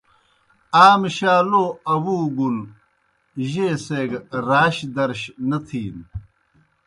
آ 0.85 0.85
مُشا 0.99 1.35
لو 1.49 1.63
آوُوگُن 1.93 2.57
جیئے 3.47 3.69
سے 3.85 3.99
گہ 4.09 4.19
راش 4.47 4.77
درش 4.95 5.21
نہ 5.49 5.57
تِھینوْ۔ 5.67 6.03